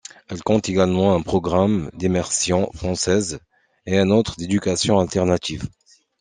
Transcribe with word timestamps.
Elle 0.29 0.41
compte 0.41 0.67
également 0.67 1.13
un 1.13 1.21
programme 1.21 1.91
d'immersion 1.93 2.71
française 2.73 3.39
et 3.85 3.99
un 3.99 4.09
autre 4.09 4.35
d'éducation 4.35 4.97
alternative. 4.97 5.69